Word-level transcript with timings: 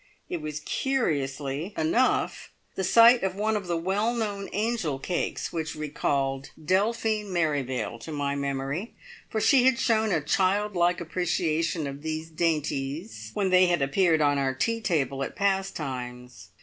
It 0.31 0.41
was 0.41 0.61
curiously 0.61 1.75
enough 1.77 2.49
the 2.73 2.83
sight 2.83 3.21
of 3.21 3.35
one 3.35 3.55
of 3.55 3.67
the 3.67 3.77
well 3.77 4.15
known 4.15 4.49
angel 4.51 4.97
cakes 4.97 5.53
which 5.53 5.75
recalled 5.75 6.49
Delphine 6.65 7.25
Merrivale 7.31 7.99
to 7.99 8.11
my 8.11 8.33
memory, 8.33 8.95
for 9.29 9.39
she 9.39 9.65
had 9.65 9.77
shown 9.77 10.11
a 10.11 10.19
child 10.19 10.75
like 10.75 11.01
appreciation 11.01 11.85
of 11.85 12.01
these 12.01 12.31
dainties 12.31 13.29
when 13.35 13.51
they 13.51 13.67
had 13.67 13.83
appeared 13.83 14.21
on 14.21 14.39
our 14.39 14.55
tea 14.55 14.81
table 14.81 15.23
at 15.23 15.35
"Pastimes". 15.35 16.47